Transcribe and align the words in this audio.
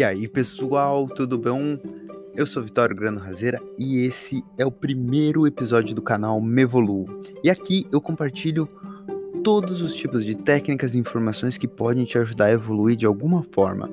E 0.00 0.02
aí, 0.02 0.26
pessoal, 0.26 1.06
tudo 1.06 1.36
bom? 1.36 1.78
Eu 2.34 2.46
sou 2.46 2.62
Vitório 2.62 2.96
Grano 2.96 3.20
Razeira 3.20 3.60
e 3.76 4.02
esse 4.02 4.42
é 4.56 4.64
o 4.64 4.72
primeiro 4.72 5.46
episódio 5.46 5.94
do 5.94 6.00
canal 6.00 6.40
Mevolu. 6.40 7.04
E 7.44 7.50
aqui 7.50 7.86
eu 7.92 8.00
compartilho 8.00 8.66
todos 9.44 9.82
os 9.82 9.92
tipos 9.94 10.24
de 10.24 10.34
técnicas 10.34 10.94
e 10.94 10.98
informações 10.98 11.58
que 11.58 11.68
podem 11.68 12.06
te 12.06 12.16
ajudar 12.16 12.46
a 12.46 12.52
evoluir 12.52 12.96
de 12.96 13.04
alguma 13.04 13.42
forma. 13.42 13.90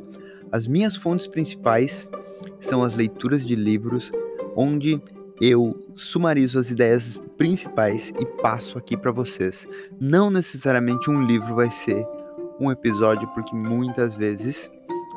As 0.49 0.65
minhas 0.65 0.95
fontes 0.95 1.27
principais 1.27 2.09
são 2.57 2.83
as 2.83 2.95
leituras 2.95 3.45
de 3.45 3.57
livros, 3.57 4.09
onde 4.55 5.01
eu 5.41 5.77
sumarizo 5.93 6.57
as 6.57 6.71
ideias 6.71 7.21
principais 7.37 8.13
e 8.17 8.25
passo 8.41 8.77
aqui 8.77 8.95
para 8.95 9.11
vocês. 9.11 9.67
Não 9.99 10.31
necessariamente 10.31 11.09
um 11.09 11.25
livro 11.25 11.53
vai 11.53 11.69
ser 11.69 12.07
um 12.61 12.71
episódio, 12.71 13.27
porque 13.33 13.53
muitas 13.53 14.15
vezes 14.15 14.71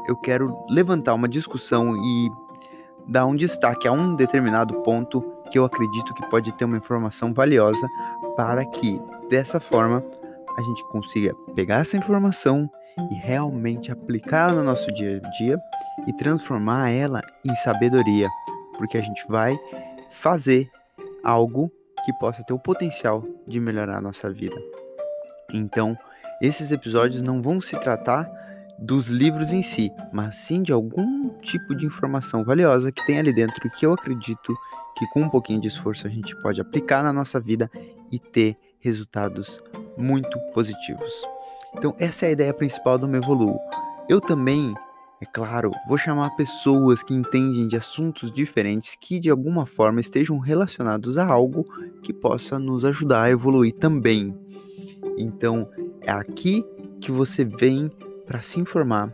eu 0.07 0.17
quero 0.17 0.57
levantar 0.69 1.15
uma 1.15 1.29
discussão 1.29 1.97
e 1.97 2.31
dar 3.07 3.27
um 3.27 3.35
destaque 3.35 3.89
a 3.89 3.93
um 3.93 4.15
determinado 4.15 4.83
ponto 4.83 5.23
que 5.51 5.59
eu 5.59 5.65
acredito 5.65 6.15
que 6.15 6.29
pode 6.31 6.53
ter 6.53 6.65
uma 6.65 6.77
informação 6.77 7.33
valiosa 7.33 7.87
para 8.37 8.65
que 8.65 9.01
dessa 9.29 9.59
forma 9.59 10.05
a 10.57 10.63
gente 10.63 10.85
consiga 10.89 11.35
pegar 11.55 11.79
essa 11.79 11.97
informação 11.97 12.71
e 13.11 13.15
realmente 13.15 13.91
aplicá-la 13.91 14.55
no 14.55 14.65
nosso 14.65 14.93
dia 14.93 15.21
a 15.25 15.29
dia 15.31 15.59
e 16.07 16.13
transformar 16.13 16.91
ela 16.91 17.21
em 17.45 17.55
sabedoria, 17.57 18.29
porque 18.77 18.99
a 18.99 19.03
gente 19.03 19.27
vai 19.29 19.59
fazer 20.11 20.71
algo 21.23 21.71
que 22.05 22.13
possa 22.15 22.43
ter 22.45 22.53
o 22.53 22.59
potencial 22.59 23.25
de 23.47 23.61
melhorar 23.61 23.99
a 23.99 24.01
nossa 24.01 24.31
vida. 24.31 24.57
Então, 25.53 25.97
esses 26.41 26.71
episódios 26.71 27.23
não 27.23 27.43
vão 27.43 27.61
se 27.61 27.79
tratar 27.81 28.29
dos 28.81 29.09
livros 29.09 29.53
em 29.53 29.63
si, 29.63 29.91
mas 30.13 30.37
sim 30.37 30.63
de 30.63 30.73
algum 30.73 31.29
tipo 31.41 31.75
de 31.75 31.85
informação 31.85 32.43
valiosa 32.43 32.91
que 32.91 33.05
tem 33.05 33.19
ali 33.19 33.33
dentro 33.33 33.67
e 33.67 33.71
que 33.71 33.85
eu 33.85 33.93
acredito 33.93 34.57
que 34.97 35.07
com 35.09 35.21
um 35.21 35.29
pouquinho 35.29 35.61
de 35.61 35.69
esforço 35.69 36.07
a 36.07 36.11
gente 36.11 36.35
pode 36.41 36.61
aplicar 36.61 37.03
na 37.03 37.13
nossa 37.13 37.39
vida 37.39 37.71
e 38.11 38.19
ter 38.19 38.57
resultados 38.81 39.63
muito 39.97 40.39
positivos. 40.53 41.27
Então, 41.77 41.95
essa 41.99 42.25
é 42.25 42.29
a 42.31 42.33
ideia 42.33 42.55
principal 42.55 42.99
do 42.99 43.07
Mevolu. 43.07 43.59
Eu 44.09 44.21
também, 44.21 44.75
é 45.21 45.27
claro, 45.27 45.71
vou 45.87 45.99
chamar 45.99 46.31
pessoas 46.31 47.03
que 47.03 47.15
entendem 47.15 47.69
de 47.69 47.77
assuntos 47.77 48.33
diferentes 48.33 48.97
que 48.99 49.21
de 49.21 49.31
alguma 49.31 49.67
forma 49.67 50.01
estejam 50.01 50.39
relacionados 50.39 51.17
a 51.19 51.27
algo 51.27 51.65
que 52.03 52.13
possa 52.13 52.59
nos 52.59 52.85
ajudar 52.85 53.25
a 53.25 53.31
evoluir 53.31 53.75
também. 53.75 54.35
Então, 55.17 55.69
é 56.01 56.11
aqui 56.11 56.65
que 57.01 57.13
você 57.13 57.45
vem 57.45 57.91
para 58.31 58.41
se 58.43 58.61
informar 58.61 59.13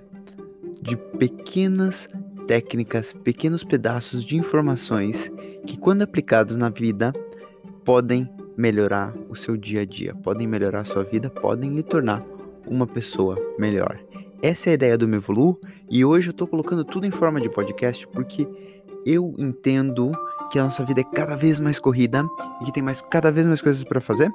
de 0.83 0.95
pequenas 0.95 2.06
técnicas, 2.47 3.14
pequenos 3.14 3.64
pedaços 3.64 4.22
de 4.22 4.36
informações 4.36 5.33
que, 5.67 5.78
quando 5.78 6.03
aplicados 6.03 6.55
na 6.55 6.69
vida, 6.69 7.14
podem 7.83 8.31
melhorar 8.59 9.14
o 9.31 9.34
seu 9.34 9.56
dia 9.56 9.81
a 9.81 9.84
dia, 9.87 10.14
podem 10.17 10.47
melhorar 10.47 10.81
a 10.81 10.84
sua 10.84 11.03
vida, 11.03 11.31
podem 11.31 11.75
lhe 11.75 11.83
tornar 11.83 12.22
uma 12.67 12.87
pessoa 12.87 13.39
melhor. 13.59 13.98
Essa 14.42 14.69
é 14.69 14.72
a 14.72 14.75
ideia 14.75 14.98
do 14.98 15.09
Mevolu 15.09 15.59
e 15.91 16.05
hoje 16.05 16.28
eu 16.28 16.33
estou 16.33 16.47
colocando 16.47 16.84
tudo 16.84 17.06
em 17.06 17.11
forma 17.11 17.41
de 17.41 17.48
podcast 17.48 18.06
porque 18.09 18.47
eu 19.06 19.33
entendo 19.39 20.12
que 20.50 20.59
a 20.59 20.64
nossa 20.64 20.84
vida 20.84 21.00
é 21.00 21.05
cada 21.05 21.34
vez 21.34 21.59
mais 21.59 21.78
corrida 21.78 22.22
e 22.61 22.67
que 22.67 22.72
tem 22.72 22.83
mais 22.83 23.00
cada 23.00 23.33
vez 23.33 23.47
mais 23.47 23.62
coisas 23.62 23.83
para 23.83 23.98
fazer 23.98 24.31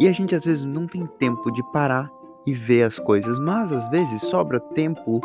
e 0.00 0.08
a 0.08 0.12
gente 0.12 0.34
às 0.34 0.44
vezes 0.44 0.64
não 0.64 0.88
tem 0.88 1.06
tempo 1.16 1.48
de 1.52 1.62
parar 1.72 2.10
e 2.46 2.52
ver 2.52 2.84
as 2.84 2.98
coisas, 2.98 3.38
mas 3.38 3.72
às 3.72 3.88
vezes 3.90 4.22
sobra 4.22 4.60
tempo 4.60 5.20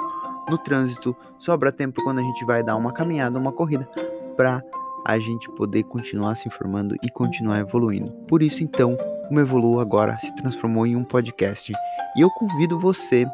no 0.50 0.58
trânsito, 0.58 1.16
sobra 1.38 1.72
tempo 1.72 2.04
quando 2.04 2.20
a 2.20 2.24
gente 2.24 2.44
vai 2.46 2.64
dar 2.64 2.76
uma 2.76 2.92
caminhada, 2.92 3.38
uma 3.38 3.52
corrida, 3.52 3.88
para 4.36 4.64
a 5.06 5.20
gente 5.20 5.50
poder 5.52 5.84
continuar 5.84 6.36
se 6.36 6.48
informando 6.48 6.96
e 7.04 7.10
continuar 7.10 7.60
evoluindo. 7.60 8.12
Por 8.28 8.42
isso, 8.42 8.64
então, 8.64 8.98
o 9.30 9.40
Evolu 9.40 9.80
agora 9.80 10.18
se 10.20 10.34
transformou 10.36 10.86
em 10.86 10.96
um 10.96 11.04
podcast 11.04 11.72
e 12.16 12.22
eu 12.22 12.30
convido 12.32 12.78
você 12.78 13.26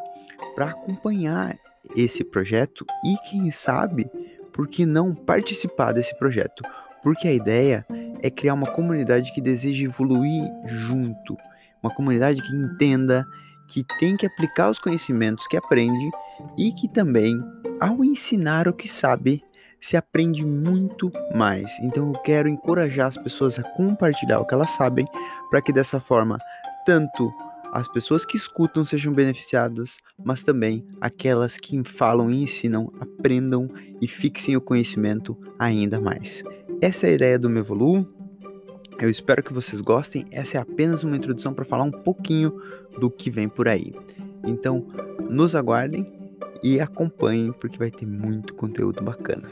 para 0.53 0.67
acompanhar 0.69 1.55
esse 1.95 2.23
projeto 2.23 2.85
e, 3.03 3.17
quem 3.29 3.49
sabe, 3.51 4.09
por 4.51 4.67
que 4.67 4.85
não 4.85 5.13
participar 5.13 5.93
desse 5.93 6.17
projeto? 6.17 6.63
Porque 7.03 7.27
a 7.27 7.33
ideia 7.33 7.85
é 8.21 8.29
criar 8.29 8.53
uma 8.53 8.67
comunidade 8.67 9.33
que 9.33 9.41
deseja 9.41 9.85
evoluir 9.85 10.43
junto, 10.65 11.37
uma 11.81 11.93
comunidade 11.93 12.41
que 12.41 12.55
entenda 12.55 13.25
que 13.67 13.83
tem 13.99 14.15
que 14.15 14.25
aplicar 14.25 14.69
os 14.69 14.79
conhecimentos 14.79 15.47
que 15.47 15.57
aprende 15.57 16.09
e 16.57 16.71
que 16.71 16.87
também, 16.87 17.39
ao 17.79 18.03
ensinar 18.03 18.67
o 18.67 18.73
que 18.73 18.87
sabe, 18.87 19.43
se 19.79 19.95
aprende 19.95 20.45
muito 20.45 21.11
mais. 21.35 21.71
Então 21.81 22.07
eu 22.07 22.21
quero 22.21 22.49
encorajar 22.49 23.07
as 23.07 23.17
pessoas 23.17 23.59
a 23.59 23.63
compartilhar 23.63 24.39
o 24.39 24.45
que 24.45 24.53
elas 24.53 24.71
sabem, 24.71 25.05
para 25.49 25.61
que 25.61 25.71
dessa 25.71 25.99
forma, 25.99 26.37
tanto 26.85 27.31
as 27.71 27.87
pessoas 27.87 28.25
que 28.25 28.37
escutam 28.37 28.83
sejam 28.83 29.13
beneficiadas, 29.13 29.97
mas 30.23 30.43
também 30.43 30.87
aquelas 31.01 31.57
que 31.57 31.83
falam 31.83 32.31
e 32.31 32.41
ensinam 32.41 32.91
aprendam 32.99 33.69
e 34.01 34.07
fixem 34.07 34.55
o 34.55 34.61
conhecimento 34.61 35.37
ainda 35.59 35.99
mais. 35.99 36.43
Essa 36.81 37.07
é 37.07 37.09
a 37.11 37.13
ideia 37.13 37.39
do 37.39 37.49
Mevolu. 37.49 38.07
Eu 38.99 39.09
espero 39.09 39.43
que 39.43 39.53
vocês 39.53 39.79
gostem. 39.79 40.25
Essa 40.31 40.57
é 40.57 40.61
apenas 40.61 41.03
uma 41.03 41.15
introdução 41.15 41.53
para 41.53 41.63
falar 41.63 41.83
um 41.83 41.91
pouquinho 41.91 42.59
do 42.99 43.11
que 43.11 43.29
vem 43.29 43.47
por 43.47 43.67
aí. 43.67 43.93
Então, 44.43 44.87
nos 45.29 45.53
aguardem 45.53 46.11
e 46.63 46.79
acompanhem 46.79 47.51
porque 47.51 47.77
vai 47.77 47.91
ter 47.91 48.07
muito 48.07 48.55
conteúdo 48.55 49.03
bacana. 49.03 49.49